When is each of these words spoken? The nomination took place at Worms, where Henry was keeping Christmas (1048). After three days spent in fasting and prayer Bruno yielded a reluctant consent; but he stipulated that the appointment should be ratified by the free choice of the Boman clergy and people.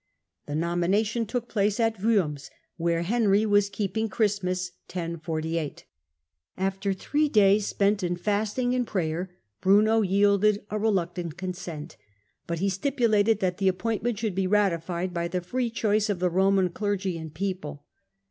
The 0.47 0.55
nomination 0.55 1.27
took 1.27 1.47
place 1.47 1.79
at 1.79 2.01
Worms, 2.01 2.49
where 2.75 3.03
Henry 3.03 3.45
was 3.45 3.69
keeping 3.69 4.09
Christmas 4.09 4.71
(1048). 4.91 5.85
After 6.57 6.91
three 6.91 7.29
days 7.29 7.67
spent 7.67 8.01
in 8.01 8.15
fasting 8.15 8.73
and 8.73 8.87
prayer 8.87 9.29
Bruno 9.61 10.01
yielded 10.01 10.65
a 10.71 10.79
reluctant 10.79 11.37
consent; 11.37 11.97
but 12.47 12.57
he 12.57 12.67
stipulated 12.67 13.41
that 13.41 13.59
the 13.59 13.67
appointment 13.67 14.17
should 14.17 14.33
be 14.33 14.47
ratified 14.47 15.13
by 15.13 15.27
the 15.27 15.39
free 15.39 15.69
choice 15.69 16.09
of 16.09 16.17
the 16.17 16.31
Boman 16.31 16.73
clergy 16.73 17.15
and 17.15 17.35
people. 17.35 17.85